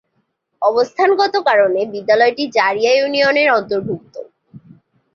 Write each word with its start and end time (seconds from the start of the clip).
অবস্থানগত 0.61 1.33
কারণে 1.47 1.81
বিদ্যালয়টি 1.93 2.43
জারিয়া 2.57 2.91
ইউনিয়নের 2.95 3.49
অন্তর্ভুক্ত। 3.51 4.15